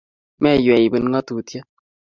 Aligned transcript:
Meywei 0.41 0.85
iput 0.87 1.03
ngatutiet 1.07 1.65